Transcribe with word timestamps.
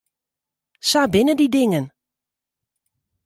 Sa 0.89 1.01
binne 1.11 1.33
dy 1.39 1.47
dingen. 1.55 1.85